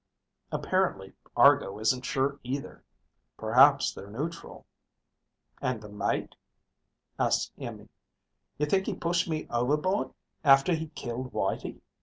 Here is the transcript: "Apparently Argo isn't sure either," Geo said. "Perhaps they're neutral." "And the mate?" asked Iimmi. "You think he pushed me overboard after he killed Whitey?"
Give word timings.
"Apparently 0.51 1.13
Argo 1.37 1.77
isn't 1.79 2.05
sure 2.07 2.39
either," 2.41 2.77
Geo 2.77 2.77
said. 2.79 2.83
"Perhaps 3.37 3.93
they're 3.93 4.09
neutral." 4.09 4.65
"And 5.61 5.79
the 5.79 5.89
mate?" 5.89 6.33
asked 7.19 7.53
Iimmi. 7.59 7.87
"You 8.57 8.65
think 8.65 8.87
he 8.87 8.95
pushed 8.95 9.29
me 9.29 9.45
overboard 9.51 10.09
after 10.43 10.73
he 10.73 10.87
killed 10.95 11.33
Whitey?" 11.33 11.81